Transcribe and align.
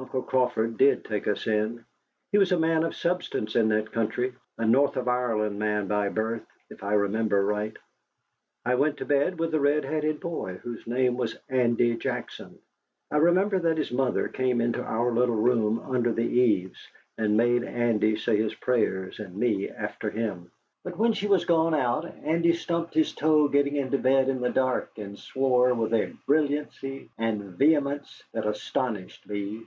Uncle 0.00 0.22
Crawford 0.22 0.78
did 0.78 1.04
take 1.04 1.28
us 1.28 1.46
in. 1.46 1.84
He 2.32 2.38
was 2.38 2.52
a 2.52 2.58
man 2.58 2.84
of 2.84 2.94
substance 2.96 3.54
in 3.54 3.68
that 3.68 3.92
country, 3.92 4.32
a 4.56 4.64
north 4.64 4.96
of 4.96 5.08
Ireland 5.08 5.58
man 5.58 5.88
by 5.88 6.08
birth, 6.08 6.42
if 6.70 6.82
I 6.82 6.94
remember 6.94 7.44
right. 7.44 7.76
I 8.64 8.76
went 8.76 8.96
to 8.96 9.04
bed 9.04 9.38
with 9.38 9.50
the 9.50 9.60
red 9.60 9.84
headed 9.84 10.18
boy, 10.18 10.54
whose 10.56 10.86
name 10.86 11.18
was 11.18 11.36
Andy 11.50 11.98
Jackson. 11.98 12.58
I 13.10 13.18
remember 13.18 13.58
that 13.58 13.76
his 13.76 13.92
mother 13.92 14.26
came 14.28 14.62
into 14.62 14.82
our 14.82 15.12
little 15.12 15.34
room 15.36 15.78
under 15.80 16.14
the 16.14 16.24
eaves 16.26 16.80
and 17.18 17.36
made 17.36 17.62
Andy 17.62 18.16
say 18.16 18.36
his 18.38 18.54
prayers, 18.54 19.20
and 19.20 19.36
me 19.36 19.68
after 19.68 20.08
him. 20.10 20.50
But 20.82 20.96
when 20.96 21.12
she 21.12 21.26
was 21.28 21.44
gone 21.44 21.74
out, 21.74 22.06
Andy 22.24 22.54
stumped 22.54 22.94
his 22.94 23.12
toe 23.14 23.48
getting 23.48 23.76
into 23.76 23.98
bed 23.98 24.30
in 24.30 24.40
the 24.40 24.48
dark 24.48 24.92
and 24.96 25.18
swore 25.18 25.74
with 25.74 25.92
a 25.92 26.14
brilliancy 26.26 27.10
and 27.18 27.58
vehemence 27.58 28.22
that 28.32 28.46
astonished 28.46 29.28
me. 29.28 29.66